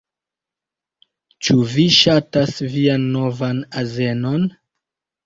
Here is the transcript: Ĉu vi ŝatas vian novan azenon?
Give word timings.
Ĉu 1.47 1.55
vi 1.73 1.85
ŝatas 1.97 2.55
vian 2.77 3.05
novan 3.17 3.61
azenon? 3.83 4.49